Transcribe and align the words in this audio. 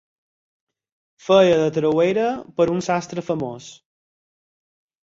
Feia 1.25 1.59
de 1.65 1.67
trauera 1.75 2.27
per 2.57 2.69
a 2.71 2.75
un 2.79 2.85
sastre 2.89 3.27
famós. 3.31 3.71